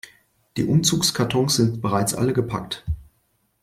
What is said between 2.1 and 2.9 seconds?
alle gepackt.